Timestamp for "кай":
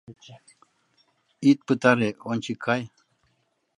2.65-2.81